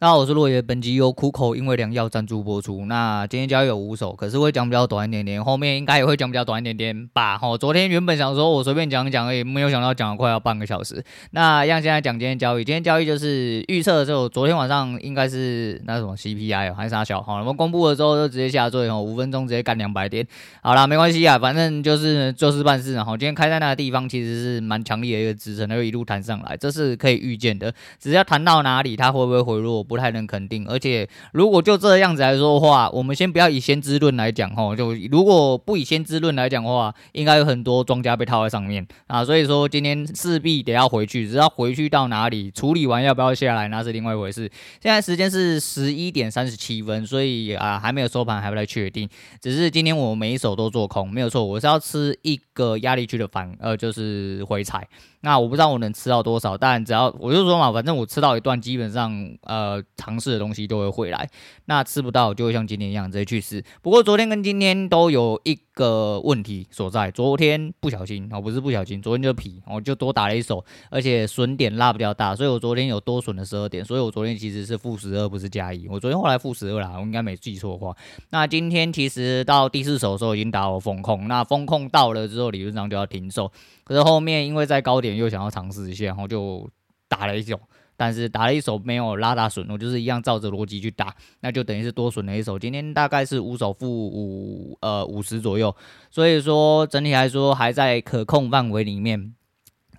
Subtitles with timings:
[0.00, 0.62] 大家好，我是落叶。
[0.62, 2.86] 本集由苦口因为良药赞助播出。
[2.86, 7.36] 那今天交易有五手，可是会讲比较短一点点，后面应该也会讲比较短一点点吧。
[7.36, 11.04] 吼，昨天原本想说我随便讲讲而已，没有想到讲了快要半个小时。
[11.32, 20.26] 那让现在讲今天交易，今天交易就是预测的时候，昨天晚上应该是那什么 CPI 还是啥小，好，我们公布了之后就直接下坠，吼，五分钟直接干两百点。
[20.62, 22.94] 好啦，没关系啊，反正就是做事办事。
[22.94, 27.70] 然后今天开在那个地方其实是蛮强烈的一个支撑，然后一路弹上来，这是可以预见的。
[27.98, 30.64] 只要弹到哪里，它会不会回落，不太能肯定。
[30.68, 39.24] 而且，如果就这样子来说的话，我们先不要以先知论来讲吼，就如果不以先知论来讲的话，应该有很多庄家被套在上面啊。
[39.24, 44.48] 所以说今天势必得要回去，只要回去到哪里处理完要不要下来，那是另外一回事。
[44.80, 49.08] 现在时间是十一点三十七分，所以啊还没有收盘，还不太确定。
[49.40, 54.86] 只是今天我每一手都做空，没有错，我是要吃一个压力区的反，呃，就是回踩。
[55.22, 61.28] 那我不知道我能吃到多少，但只要我就说嘛，反正我吃到一段，基本上呃尝试的东西都会回来。
[61.66, 63.64] 那吃不到就会像今天一样直接去试。
[63.82, 75.88] 不过昨天跟今天都有一个问题所在，昨天不小心哦，不是不小心，昨天就皮，我就多打了一手，而且损点拉比较大，所以我昨天有多损了十二点，所以我昨天其实是负十二，不是加一。
[75.88, 77.96] 我昨天后来负十二啦，我应该没记错的话。
[78.30, 83.50] 那今天其实到第四手的时候已经打我风控，那风控到了之后理论上就要停手。
[83.84, 86.68] 可是后面因为在高点又想要尝试一下，然后就
[87.08, 87.58] 打了一手，
[88.00, 92.58] 但是打了一手没有拉大损，我就是一样照着逻辑去打，那就等于是多损了一手。
[92.58, 95.76] 今天大概是五手负五呃五十左右，
[96.10, 99.34] 所以说整体来说还在可控范围里面。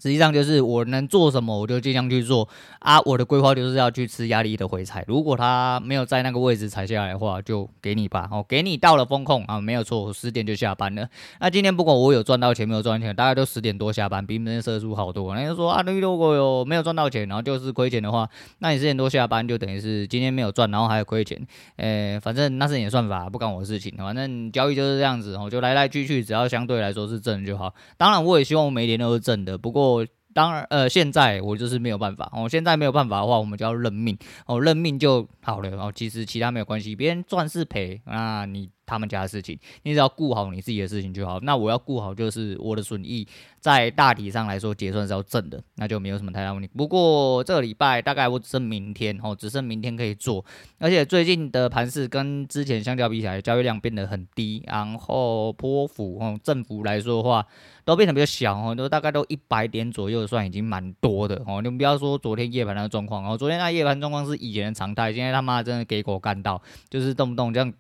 [0.02, 2.50] 实际上就是我能做什么，我就尽量去做
[2.80, 3.00] 啊。
[3.02, 8.28] 我的规划就是要去吃压力的回踩，如果它没有在那个位置踩下来的话，就给你吧。
[8.32, 11.08] 哦，给你到了风控啊，没有错，我十点就下班了。
[11.40, 15.36] 那今天不管我有赚到钱没有赚钱，大概都十点多下班，比你们的社畜好多。
[15.36, 21.40] 那就说啊，你如果有没有赚到钱，然后就是亏钱的话，那你十点多下班就等于是今天没有赚，然后还有亏钱。
[21.76, 23.94] 诶，反正那是你的算法，不关我的事情。
[23.98, 27.72] 反正交易就是这样子，我就来来去去，只要相对来说是正就好。
[27.98, 29.91] 当然，我也希望我每天都是正的，不过。
[29.92, 32.48] 我当然，呃，现在我就是没有办法哦。
[32.48, 35.92] 现在没有办法的话，我们就要认命哦，认命就好了哦。
[35.94, 38.70] 其实其他没有关系，别人赚是赔，那你。
[38.92, 41.40] 他们家的事情，你只要顾好你自己的事情就好。
[41.40, 43.26] 那我要顾好，就是我的损益，
[43.62, 46.70] 在大体上来说结算是要正的，那就没有什么太大问题。
[46.76, 50.44] 不过这个礼拜大概我只剩明天哦，只剩明天可以做。
[50.78, 57.46] 而且最近的盘势跟之前相较比起来，交易量变得很低，然后波幅哦，振幅来说的话，
[57.86, 61.62] 都变得比较小哦，都大概都一百点左右，算已经蛮多的哦。
[61.62, 67.72] 你们不要说昨天夜盘那个状况哦，昨天那夜盘状况是以前的常态，现在他妈真的给狗干到，就是动不动这样。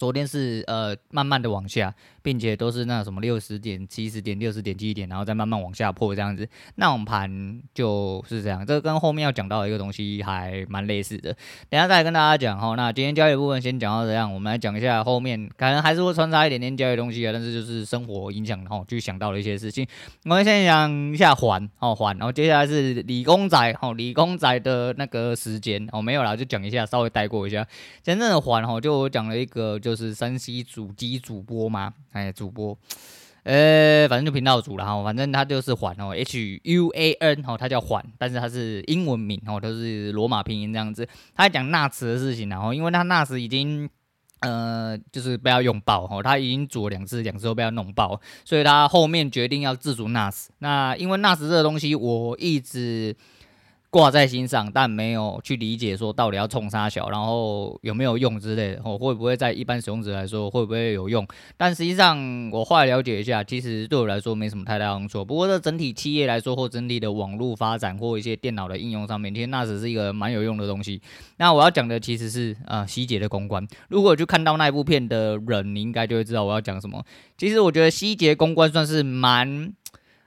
[0.00, 8.66] 昨天是呃慢慢的往下，并且都是那什么六十点、七十点、六十点、七点，然后再慢慢往下破这样子，那种盘就是这样。
[8.66, 11.32] 这跟后面要讲到的一个东西还蛮类似的，
[11.68, 12.74] 等下再来跟大家讲哈。
[12.74, 19.86] 那今天交易部分先讲到这样，我们来讲一下后面可能还是会穿插一点点交易东西啊，但是就是生活影响然后去想到了一些事情。
[20.24, 27.64] 我们先讲一下环哦环，然后接下来是理工仔哦理工仔的那个时间哦没有啦，就讲一下稍微带过一下。
[28.02, 29.96] 真正的环哦，就我讲了一个就。
[30.00, 31.92] 是山西主机主播嘛？
[32.12, 32.76] 哎，主播，
[33.44, 41.08] 呃，反正就频道主了哈，反正他就是环哦，H U A N 哦，他叫环，但是他是英文名哦，都是罗马拼音这样子。
[41.34, 43.88] 他讲纳什的事情，然后因为他纳什已经
[44.40, 50.50] 呃，就是被他用爆哦，他已经煮了两次，两次都被他弄爆，所以他后面决定要自主纳茨。
[50.58, 53.16] 那因为纳茨这个东西，我一直。
[53.90, 61.26] 挂在心上，但没有去理解说到底要冲啥小，然后有没有用之类的，哦，会不会在一般使用者来说会不会有用？
[61.56, 65.24] 但实际上我后来了解一下，其实对我来说没什么太大用处。
[65.24, 71.02] 不过这整体企业来说，或整体的网络发展或一些电脑的应用上面，其实那只是一个蛮有用的东西。
[71.38, 73.66] 那我要讲的其实是呃希捷的公关。
[73.88, 77.04] 如果去看到那一部片的人，你应该就会知道我要讲什么。
[77.36, 79.72] 其实我觉得希捷公关算是蛮。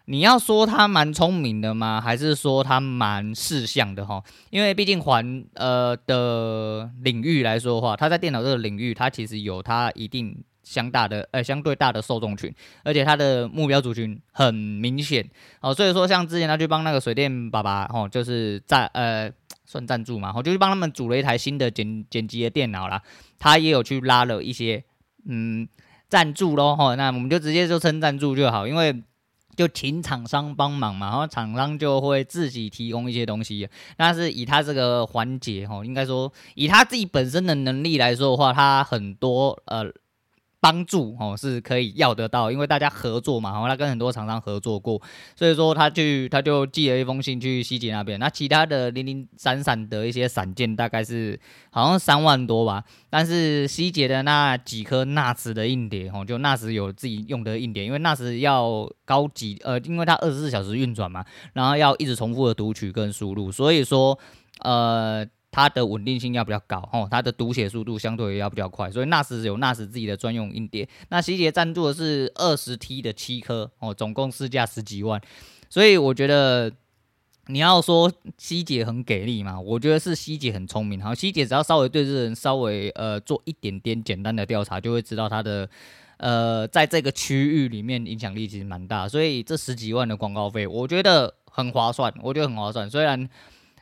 [0.05, 2.01] 你要说他蛮聪明的吗？
[2.01, 4.21] 还是说他蛮识相的哈？
[4.49, 12.53] 因为毕竟环呃的领域来说的话，他在电脑这个领域，他其实有他一定相大的呃相对大的受众群，
[12.83, 15.25] 而且他的目标族群很明显
[15.61, 15.73] 哦。
[15.73, 19.31] 所以说，像之前他去帮那个水电爸爸哦，就是在呃
[19.65, 23.01] 算赞助嘛，哦，就去帮他们组了一台新的剪剪辑的电脑啦。
[23.39, 24.83] 他也有去拉了一些
[25.29, 25.65] 嗯
[26.09, 26.75] 赞助咯。
[26.75, 26.93] 哈。
[26.95, 29.01] 那我们就直接就称赞助就好，因为。
[29.55, 33.67] 就请厂商帮忙嘛，然后厂商就会自己提供一些东西。
[33.95, 39.85] 但是以他这个环节，哈，应该说以他自己本身的能力来说的话，他很多呃
[40.63, 45.01] 帮助哦，是可以要得到，因为大家合作嘛，然后他跟很多厂商合作过，
[45.35, 48.17] 所以说他去他就寄了一封信去希捷那边。
[48.17, 51.37] 那其他的零零散散的一些散件大概是
[51.69, 64.17] 好像三万多吧，但是希捷的那几颗纳斯的硬碟哦，就纳斯有自己用的硬碟，因为纳斯要高级呃，因为它二十四小时运转嘛，然后要一直重复的读取跟输入，所以说
[64.59, 65.27] 呃。
[65.53, 70.89] 它的稳定性要比较高哦，它的读写速度相对也要比较快，所以纳什有纳什自己的专用硬碟。
[71.09, 75.21] 那希捷赞助的是二十 T 的七颗哦，总共市价十几万，
[75.69, 76.73] 所以我觉得
[77.45, 80.99] 你要说希捷很给力嘛，我觉得是希捷很聪明。
[80.99, 85.69] 好，希捷只要稍微对这人稍微呃做一点点简单的调查，就会知道它的
[86.17, 93.29] 呃在这个区域里面影响力其实蛮大，所以这十几万的广告费，我觉得很划算，我觉得很划算，虽然。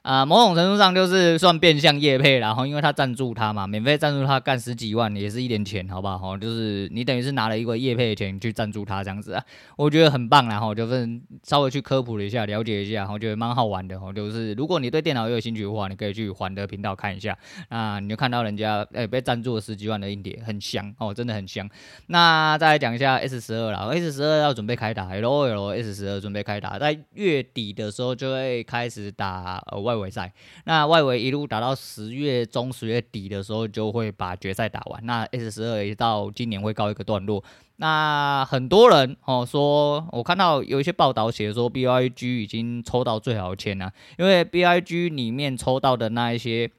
[0.02, 6.36] 啊、某种程度上就是算变相业配，然后因为他赞助他嘛，免费赞助他干十几万也是一点钱，好不好？
[6.36, 9.44] 就是你等于是拿了一个业配的钱去赞助他这样子啊，
[9.76, 11.08] 我觉得很棒，然后就是
[11.44, 13.96] 稍微去科普了一下，了解一下，然后觉得蛮好玩的。
[14.00, 17.38] 哦，就是如果你对电脑有兴趣的话，你可以去环的频道看一下，
[17.70, 21.70] 那你就看到人家诶被赞助了十几万的硬碟，很香哦，真的很香。
[22.08, 29.91] 那再来讲一下 S 十二啦，S 十二要准备开打，LOL S 十二准备开打，在月底的时候就会开始打呃。
[29.92, 30.32] 外围赛，
[30.66, 35.06] 那外围一路打到十月中、十月底的时候，就会把决赛打完。
[35.06, 37.44] 那 S 十二也到今年会告一个段落。
[37.78, 46.72] 那很多人哦说，我看到有一些报道写说，B I G 已经抽到最好签了，因为 B I G 里面抽到的那一些。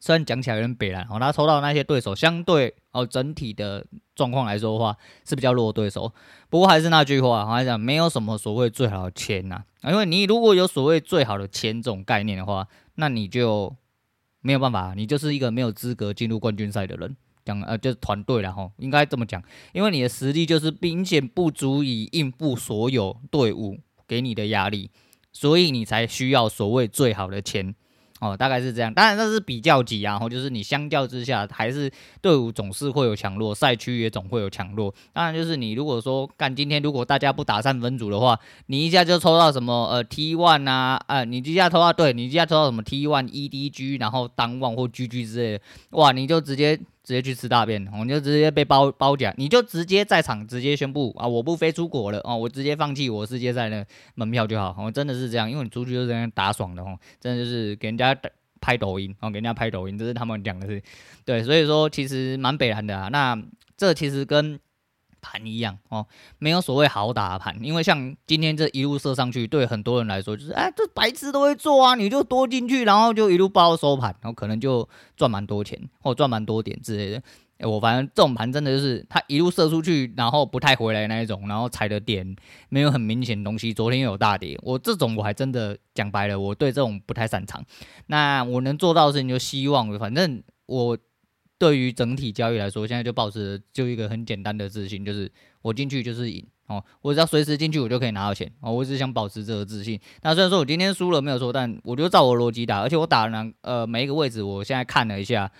[0.00, 4.96] 虽然讲起来有点北烂，哦，他抽到那些对手相对哦整体的状况来说的话
[5.28, 6.12] 是比较弱的对手。
[6.48, 13.76] 不过还是那句话，我还讲没有什么所谓最好的签呐，因为你如果有所谓最好的签这种概念的话，那你就
[14.40, 17.16] 没有办法，你就是一个没有资格进入冠军赛的人。
[17.42, 19.42] 讲呃就是团队了哈，应该这么讲，
[19.72, 24.90] 因为你的实力就是明显不足以应付所有队伍给你的压力，
[25.32, 27.74] 所以你才需要所谓最好的签。
[28.20, 31.90] 哦，大概是这样，当然那是比较级啊，然后就是你相较之下，还是
[32.20, 34.94] 队伍总是会有强弱，赛区也总会有强弱。
[35.12, 46.78] 当然就是你如果说干今天如果大家不打上分组的话，你一下就抽到什么呃 T one 啊，呃你一下抽到对，你一下抽到什么 T one EDG，然后当旺或 GG 之类的，哇，你就直接。
[47.10, 53.84] 直接去吃大便，我就直接被包包夹，你就直接在场直接宣布啊，我不飞出国了哦，我直接放弃我世界赛的
[54.14, 58.16] 门票就好，我真的是这样，因为你出去就是这样打爽的哦，真的就是给人家
[58.60, 60.80] 拍抖音哦，给人家拍抖音，这是他们讲的是，
[61.24, 63.36] 对，所以说其实蛮北蓝的啊，那
[63.76, 64.60] 这其实跟。
[65.20, 66.06] 盘一样哦，
[66.38, 77.22] 没有所谓好打的盘，因为像今天这一路射上去，对很多人来说就是，哎，这白痴都会做啊，你就多进去，然后就一路包收盘，然后可能就赚蛮多钱或赚蛮多点之类的。
[77.58, 82.34] 哎，我反正这种盘真的就是，它一路射出去，然后不太回来那一种，然后踩的点
[82.70, 83.72] 没有很明显的东西。
[83.74, 87.62] 昨天有大跌，我这种我还真的讲白了，我对这种不太擅长。
[88.06, 90.96] 那我能做到的事情，就希望反正我。
[91.60, 95.30] 对于整体交易来说，现在就保持就一个很简单的自信，就是
[95.60, 98.72] 我进去就是赢哦，我只要随时进去，我就可以拿到钱哦。
[98.72, 100.00] 我只想保持这个自信。
[100.22, 105.52] 那虽然说我今天输了没有错，但我就照我逻辑打，而且我打了呃每一个位置，我现在看了一下，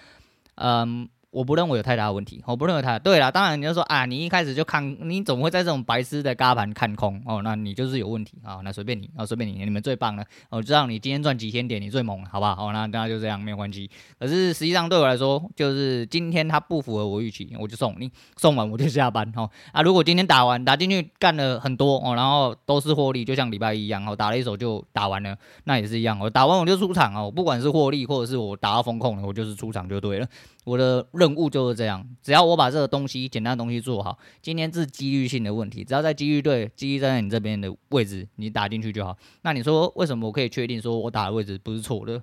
[0.55, 1.08] 嗯。
[1.31, 2.99] 我不认为有太大的问题，我不认为它。
[2.99, 12.67] 对啦，当然你就说啊，你一开始就看，你总会在这种白痴的嘎盘看空哦，那你就是有问题啊、那随便你，啊、随便你，你们最棒了，我、哦、知道你今天赚几千点，你最猛，好不好？
[12.67, 13.88] 哦，那那就这样，没有关系。
[14.19, 19.49] 可是实际上对我来说，就是今天它不符合我预期，我就送你，送完我就下班哦。
[19.73, 26.19] 啊，如果今天打完打进去干了很多哦，然后都是获利，就像礼拜一一样哦，打了一手就打完了，那也是一样。
[26.21, 30.26] 哦打完我就出场哦，不管是获利或者是我打到风控了，我就是出场就对了。
[30.64, 39.15] 我的任务就是这样，只要我把这个东西简单的东西做好，今天是几率性的问题，只要在几率对，几率站在你这边的位置，你打进去就好。
[39.43, 42.23] 那你说为什么我可以确定说我打的位置不是错的？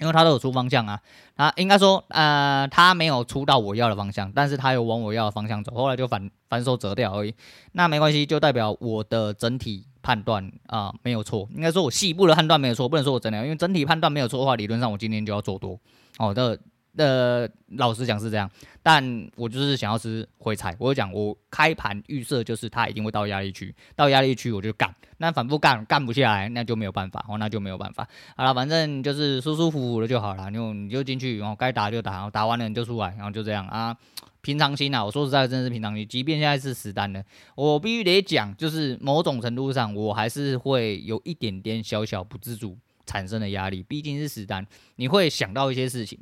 [0.00, 1.00] 因为他都有出方向啊，
[1.36, 7.32] 他应该说呃，他没有出到我要的方向，但是他有往我要的方向走，后来就反反手折掉而已。
[7.72, 11.48] 那没关系，就代表我的整体判断啊、没有错。
[11.54, 15.78] 应该说我细部的判断没有错，不能说我真的，因为整体判断没有错的话，理论上我今天就要做多。
[16.18, 16.58] 哦，这。
[16.96, 18.48] 呃，老实讲是这样，
[18.82, 20.74] 但我就是想要吃回踩。
[20.78, 24.94] 我就讲，我开盘预设就是它一定会到压力区，到压力区我就干。
[25.18, 28.06] 那反复干干不下来，那就没有办法哦，那就没有办法。
[28.36, 30.50] 好了，反正就是舒舒服服的就好了。
[30.50, 33.96] 你就你就进去，然后该打就打，然后打完了你就出来，然后就这样啊。
[34.40, 36.06] 平常心啊，我说实在，真的是平常心。
[36.06, 37.24] 即便现在是实单的，
[37.56, 43.82] 我必须得讲，就是某种程度上，我还是会有一点点小小不自主产生的压力。
[43.82, 46.18] 毕竟是实单，你会想到一些事情。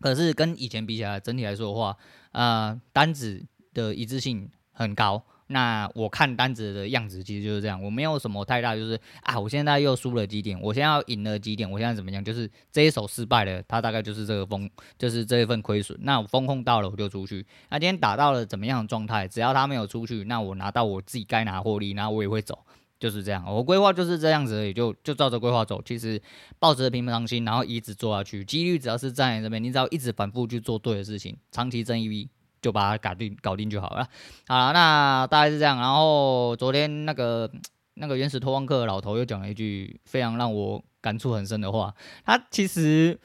[0.00, 1.96] 可是跟以前比起来，整体来说的话，
[2.32, 5.22] 呃，单子的一致性很高。
[5.52, 12.24] 那我看单子的样子，其实就是这样，我没有什么太大，就是啊，我现在又输了几点，我现在要赢了几点，我现在怎么样？
[12.24, 15.98] 就是这一手失败了，它大概就是这个风，就是这一份亏损。
[16.02, 17.44] 那我风控到了，我就出去。
[17.68, 19.26] 那今天打到了怎么样的状态？
[19.26, 22.64] 只要他没有出去，那我拿到我自己该拿获利，然后我也会走，
[23.00, 23.44] 就是这样。
[23.52, 25.82] 我规划就是这样子而已，就就照着规划走。
[25.84, 26.22] 其实
[26.60, 32.28] 抱着平常心，然后一直做下去，几率只要是在这边，你只要一直反复去做对的事情，长期挣一笔。
[32.62, 34.06] 就把它搞定，搞定就好了。
[34.46, 35.78] 好了，那大概是这样。
[35.78, 37.50] 然后昨天那个
[37.94, 41.94] 那个原始拓荒客老头又讲了一句非常让我感触很深的话。
[42.22, 43.18] 他其实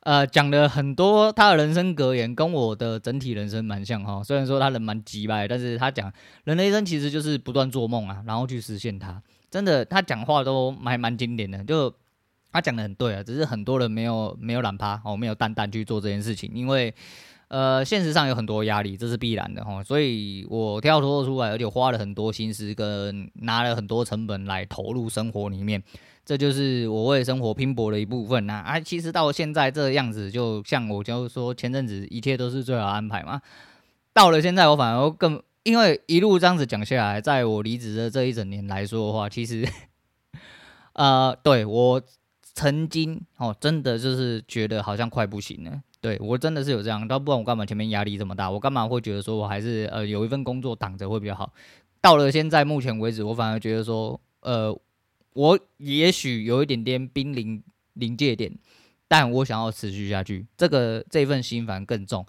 [0.00, 4.22] 呃讲了很多他的人生格言，跟我的整体人生蛮像哈。
[4.22, 6.12] 虽然说他人蛮急败，但是他讲
[6.44, 9.22] 人的一生其实就是不断做梦啊，然后去实现它。
[9.50, 11.94] 真的，他讲话都还蛮经典的，就
[12.52, 13.22] 他讲的很对啊。
[13.22, 16.94] 只是很多人没有没有懒趴哦，没有蛋蛋去做这件事情，因为。
[17.52, 25.82] 呃，现实上有很多压力，这是必然的哈，所以我跳脱出来，而且花了很多心思跟拿了很多成本来投入生活里面，
[26.30, 28.62] 这就是我为生活拼搏的一部分呐。
[28.64, 33.42] 啊，其实到现在这样子，就像我就说前阵子一切都是最好安排嘛，
[34.12, 39.66] 到了现在我反而更，因为一路这样子讲下来，在我离职的这一整年来说的话，其实，
[40.92, 42.00] 呃，对我
[42.54, 45.82] 曾经哦，真的就是觉得好像快不行了。
[46.00, 48.48] 对我真的是有这样，倒不然我干嘛前面压力这么大？
[48.48, 51.52] 我干嘛会觉得说我还是呃有一份工作挡着会比较好？
[52.00, 54.72] 到了现在目前为止，我反而觉得说，呃，
[55.34, 57.62] 我也许有一点点濒临
[57.94, 58.52] 临界点，
[59.06, 62.26] 但我想要持续下去，这个这份心反而更重。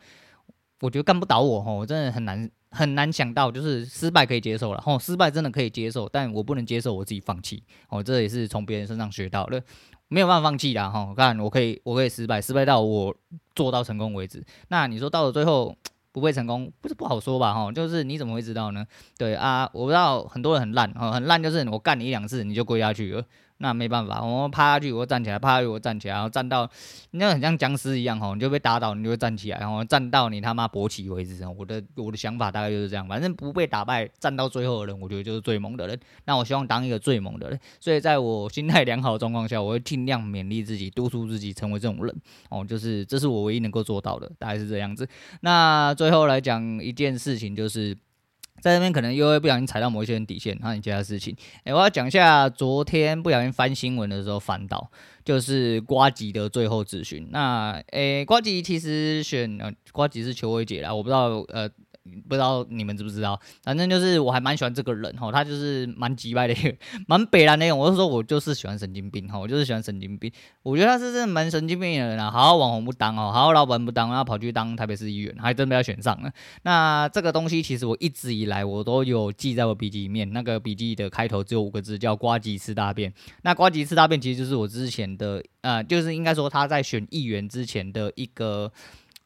[0.82, 9.64] 我觉得干不倒我吼，我真的很难很难想到，就是失败可以接受了吼，失败真的可以接受，但我不能接受我自己放弃哦，这也是从别人身上学到的。
[10.08, 13.16] 没有办法放弃的哈，我看我可以，我可以失败，失败到我
[13.56, 14.44] 做到成功为止。
[14.68, 15.74] 那你说到了最后
[16.12, 17.54] 不会成功，不是不好说吧？
[17.54, 18.86] 哈，就是你怎么会知道呢？
[19.18, 23.24] 对啊，我不知道很多人很烂，很烂就是我干你一两次你就跪下去了。
[23.62, 26.68] 那没办法，我趴下去，我站起来，趴下去，我站起来，然后站到，
[27.12, 31.46] 那很像僵尸一样吼，你就被打倒，你就会站起来，然后站到你他妈勃起为止。
[31.48, 36.00] 我的我的想法大概就是这样，反正不被打败，站到最后的人，我觉得就是最猛的人。
[36.26, 42.16] 那我希望当一个最猛的人，所以在我心态良好的状况下，我会尽量勉励自己，督促自己成为这种人。
[42.50, 45.08] 哦，就是这是我唯一能够做到的，大概是这样子。
[45.42, 47.96] 那最后来讲一件事情，就是。
[48.62, 51.36] 在那边可能又会不小心踩到某一些人底线，那你其他事情。
[51.66, 54.90] 哎，我要讲一下昨天不小心翻新闻的时候翻到，
[55.26, 57.28] 就是瓜吉的最后咨询。
[57.32, 61.70] 那，哎，瓜吉其实选呃，瓜吉是邱威杰啦，我不知道呃。
[62.28, 66.56] 不知道你们知不知道，反正就是我还蛮喜欢这个人哈，他就是蛮机掰的，
[67.08, 67.76] 蛮北烂的。
[67.76, 70.32] 我就说我就是喜欢神经病哈，我就是喜欢神经病。
[70.64, 76.32] 我觉得他是真的蛮神经病的人啊，好网红不当哦，好好老板不当，然后跑去当台北市议员，还真被他选上了。
[76.64, 83.14] 那这个东西其实我一直以来我都有记在我笔记里面，那个笔记的开头只有五个字，叫“呱吉吃大便”。
[83.44, 88.72] 那“呱吉吃大便”其实就是我之前的呃，就是应该说他在选议员之前的一个。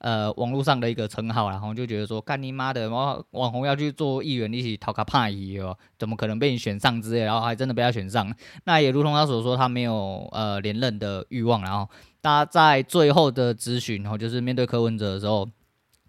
[0.05, 8.31] 呃，网络上的一个称号，然后就觉得说，干你妈的，网网红要去做议员，一起讨个派系哦，怎么可能被你选上之类，然后还真的被他选上。
[8.65, 11.63] 那也如同他所说，他没有呃连任的欲望。
[11.63, 11.89] 然后
[12.21, 15.49] 他在最后的咨询，然后就是面对柯文哲的时候，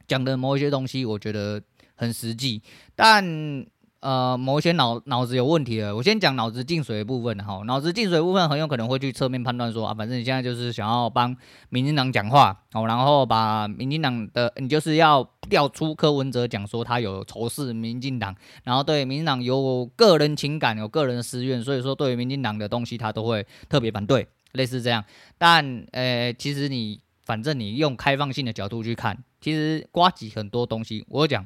[0.07, 1.63] 讲的某一些东西，我觉得
[1.95, 2.61] 很实际，
[2.95, 3.67] 但。
[4.07, 5.97] 呃，某一些脑脑子有问题了。
[5.97, 11.37] 我先讲脑子进水的部分哈，脑子进水的部分很有可能会去侧面判断说啊，反正你现在就是想要帮
[11.71, 18.33] 民进党讲话哦，然后把民进党的你就是要调出柯文哲讲说他有仇视民进党，
[18.63, 25.05] 然后对民进党有个人情感、有个人的私怨，所以说对于民进党的东西他都会特别反对，类似这样。
[25.37, 31.45] 但呃，其实你反正你用开放性的角度去看，其实瓜吉很多东西，我讲。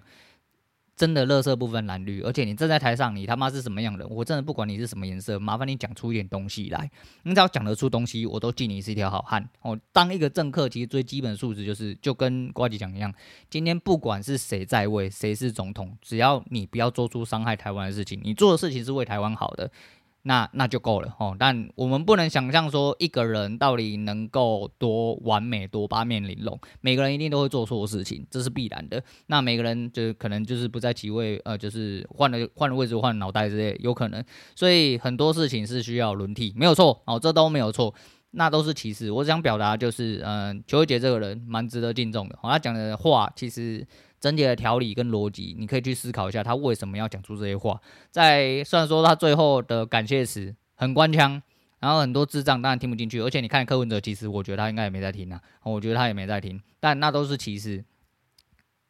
[1.00, 4.06] 真的乐色不分蓝绿，而且你站在台上，你他妈是什么样的？
[4.06, 6.90] 我真的不管你是什么颜色，麻烦你讲出一点东西来。
[7.22, 9.48] 你只要讲得出东西，我都敬你是一条好汉。
[9.62, 13.10] 哦，当一个政客，其实最基本素质就是，就跟瓜吉讲一样，
[13.48, 19.70] 今天不管是谁在位，谁是总统，只要你不要做出伤害台湾的事情，你做的事情是为台湾好的。
[20.22, 26.60] 那那就够了哦，但我们不能想象说一个人到底能够多完美、多八面玲珑。
[26.82, 29.02] 每个人一定都会做错事情，这是必然的。
[29.28, 34.22] 那每个人就可能就是不在其位，呃，就是换了换了位置、换了脑袋之类，有可能。
[34.54, 37.94] 所以很多事情是需要轮替，没有错哦，这都没有错，
[38.32, 39.10] 那都是其次。
[39.10, 42.34] 我想表达就是，嗯、呃，邱威杰这个人蛮值得敬重的。
[42.42, 43.86] 哦，他讲的话其实。
[44.20, 47.80] 整体的条理跟逻辑，你可以去思考一下，他为什么要讲出这些话。
[48.10, 51.42] 在虽然说他最后的感谢词很官腔，
[51.78, 57.84] 然后很多智障当然听不进去，而且你看柯文哲，其实我觉得他应该也没在听啊，我觉得他也没在听，但那都是其实。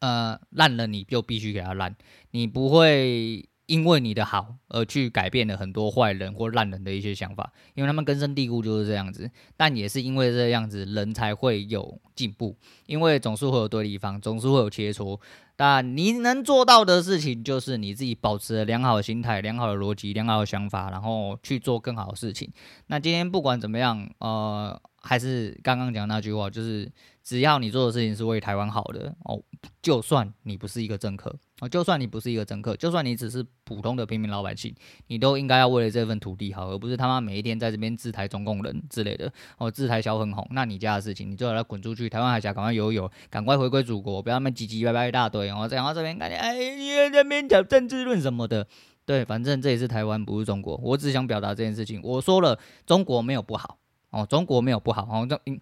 [0.01, 1.95] 呃，烂了你就必须给他烂，
[2.31, 3.47] 你不会。
[3.71, 9.31] 因为你的好而去改变了很多坏人或烂人的一些想法，因为他们根深蒂固就是这样子。
[9.55, 12.57] 但也是因为这样子，人才会有进步。
[12.85, 15.17] 因为总是会有对立方，总是会有切磋。
[15.55, 22.51] 但你能做到的事情，就是你自己保持良好的心态、良好的逻辑、良好的想法，然后去做更好的事情。
[22.87, 26.89] 那今天不管怎么样，呃，还是刚刚讲那句话，就是
[27.23, 29.41] 只要你做的事情是为台湾好的哦，
[29.81, 31.35] 就算你不是一个政客。
[31.59, 34.73] 哦，就算你不是一个政客，就算你只是普通的平民老百姓，
[35.05, 39.31] 你都应该要为了这份土地好，而不是他妈每一天在这边自抬中共人之类的。
[39.59, 45.45] 哦，自抬小粉红，那你家的事情，你最好要滚出去，台湾海峡赶快游游，赶快回归祖国，不要那么唧唧歪歪一大堆。
[45.45, 48.67] 然后讲到这边，感觉哎，你在那边讲政治论什么的，
[49.05, 50.75] 对，反正这也是台湾，不是中国。
[50.77, 52.01] 我只想表达这件事情。
[52.03, 53.77] 我说了，中国没有不好，
[54.11, 55.59] 哦，中国没有不好，哦，这嗯。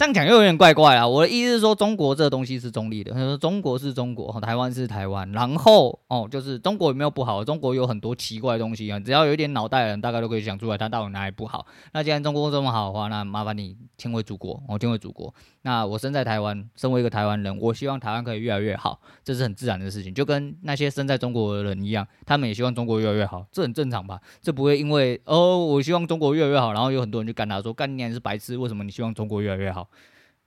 [0.00, 1.06] 这样讲又有点怪怪啊！
[1.06, 3.12] 我的意思是说，中国这个东西是中立的。
[3.12, 5.30] 他说中国是中国，台湾是台湾。
[5.32, 7.44] 然后哦，就是中国有没有不好？
[7.44, 11.66] 中国有很多奇怪的东西啊，只要有一点脑袋的人，大概都可以想出来，它到底哪里不好。
[11.92, 15.34] 那既然中国这么好的话，那麻烦你迁回祖国，我迁回祖国。
[15.60, 20.14] 那我生在台湾，身为一个台湾人，我希望台湾可以越来越好，这是很自然的事情。
[20.14, 24.18] 就跟那些生在中国的人一样，他们也希望中国越来越好，这很正常吧？
[24.40, 29.86] 这不会因为哦，我希望中国越来越好，然后有很多人就干他说，干你也是白痴，为什么你希望中国越来越好？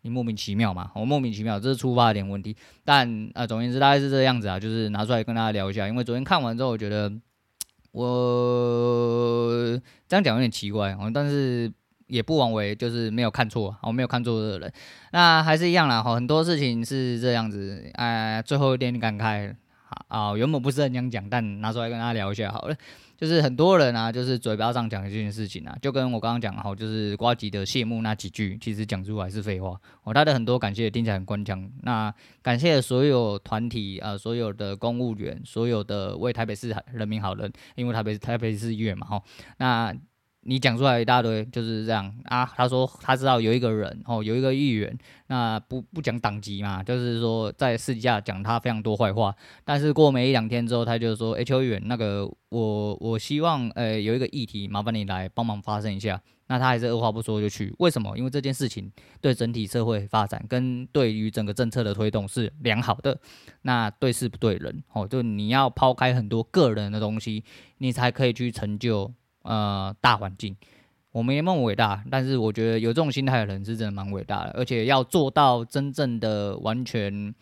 [0.02, 2.56] 你莫名其妙嘛，我莫名其妙，这是出发点问题。
[2.84, 5.88] 但呃，总言之大概是这样子啊，就是拿出来跟大家聊一下。
[5.88, 7.10] 因为昨天看完之后，我觉得
[7.94, 11.72] 我这样讲有点奇怪，但是
[12.08, 14.74] 也不枉为就是没有看错，我没有看错的人。
[15.12, 17.90] 那还是一样啦，很多事情是这样子。
[17.94, 19.56] 哎，最后一点感慨
[20.08, 22.76] 啊，原本不是很想讲，但拿出来跟大家聊一下好了。
[23.16, 30.14] 就是很多人啊，就是嘴巴上讲的这件事情啊，就跟我刚刚讲哈，就是瓜吉的谢幕那几句，其实讲出来是废话哦。
[30.14, 39.24] 他的很多感谢听起来很官腔，那感谢所有团体啊、所有的公务员，所有的为台北市人民好人，因为台北台北市议员嘛哈，
[39.58, 39.96] 那。
[40.46, 42.46] 你讲出来一大堆就是这样啊？
[42.56, 44.98] 他说他知道有一个人哦，有一个议员，
[45.28, 49.34] 那不不讲党籍嘛，就是说在私底下讲他非常多坏话。
[49.64, 58.18] 但是过没一两天之后，他就说：“哎，邱议员，那个我我希望呃有一个议题，麻烦你来帮忙发声一下。”那他还是二话不说就去，为什么？
[58.18, 63.18] 因为这件事情对整体社会发展跟对于整个政策的推动是良好的。
[63.62, 67.46] 那对事不对人哦，就你要抛开很多个人的东西，
[67.78, 69.12] 你才可以去成就。
[69.44, 70.56] 呃，大环境，
[71.12, 77.36] 我们也梦伟大，但是我觉得有这种心态的人是真的蛮伟大的，而且要做到真正的完全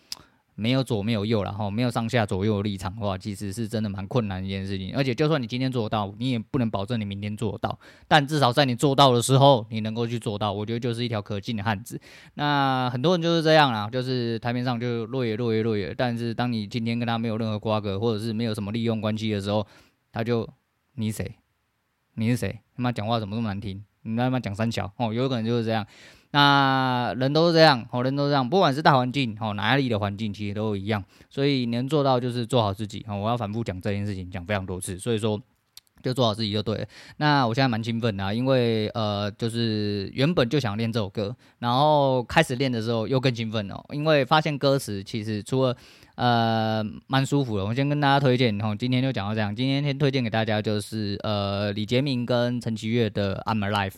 [0.56, 4.94] 没有左没有右，然后没有上下左右的立场的话，其实是真的蛮困难的一件事情。
[4.96, 12.00] 而且就算你今天做到，你也不能保证你明天做到，但至少在你做到的时候，你能够去做到，我觉得就是一条可敬的汉子。
[12.34, 19.66] 那很多人就是这样啦，就是台面上就落叶落叶落叶，但是当你今天跟他没有任何瓜葛，或者是没有什么利用关系的时候，
[20.12, 20.48] 他就
[20.96, 21.36] 你谁？
[22.16, 22.60] 你是谁？
[22.76, 23.84] 他妈讲话怎么这么难听？
[24.04, 25.86] 你他妈讲三小哦，有可能就是这样。
[26.32, 31.04] 那人都是这样，哦，人都是这样，不管是大环境哦，哪里的环境其实都一样。
[31.30, 33.18] 所以能做到就是做好自己哦。
[33.18, 34.98] 我要反复讲这件事情，讲非常多次。
[34.98, 35.42] 所以说，
[36.02, 36.86] 就做好自己就对了。
[37.18, 45.76] 那我现在蛮兴奋的啊，因为呃，就是原本就想练这首歌，然后开始练的时候又更兴奋了，因为发现歌词其实除了。
[46.22, 47.66] 呃，蛮舒服的。
[47.66, 49.56] 我先跟大家推荐，吼，今天就讲到这样。
[49.56, 53.90] 今天先推荐给大家就是呃，李杰明跟陈绮月的《I'm Alive》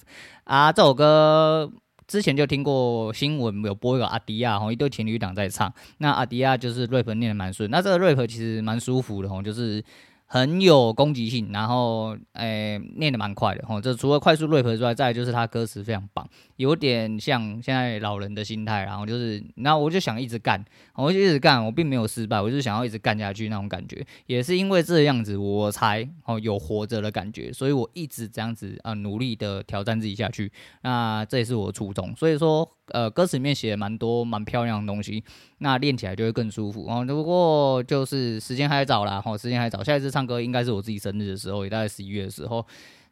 [0.45, 1.69] 啊，这首歌
[2.07, 5.73] 之前就听过新闻有播一个阿迪亚，吼，一对情侣档在唱。
[5.97, 9.83] 那阿迪亚就是 rap 念的蛮顺，那这个 rap 其实蛮舒服的，吼，就是。
[10.25, 13.79] 很有攻击性，然后诶、念的蛮快的吼。
[13.79, 18.83] 这除了快速 rap 之外，再就是他歌词非常棒，有点像现在老人的心态。
[18.83, 20.63] 然后就是，那我就想一直干，
[20.95, 24.05] 我就一直干，我并没有失败，我就想要一直干下去那种感觉。
[24.25, 30.51] 也是因为这样子，我才哦有活着的感觉，所以我一直这样子啊、努力的挑战自己下去。
[30.81, 32.15] 那这也是我的初衷。
[32.15, 32.69] 所以说。
[32.87, 35.23] 呃，歌词里面写蛮多蛮漂亮的东西，
[35.59, 37.03] 那练起来就会更舒服哦。
[37.07, 39.81] 不过就是时间还早啦，哦，时间还早。
[39.81, 42.63] 下一次唱歌应该是我自己生日的时候，也大概十一月的时候，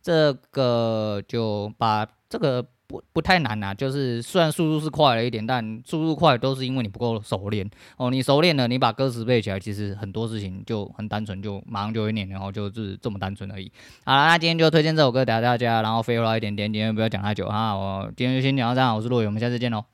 [0.01, 2.67] 这个就把这个。
[2.91, 8.11] 不不太难呐、就是虽然速度是快了一点，但速度快都是因为你不够熟练哦。
[8.11, 13.71] 你熟练了，你把歌词背起来，其实很多事情就很单纯，就马上就会念，然后就是这么单纯而已。
[14.03, 17.73] 好了，那今天就推荐这首歌给大家，然后废话一点点，今天不要讲太久哈。
[17.73, 19.90] 我今天就先讲到这样，我是陆伟，我们下次见喽。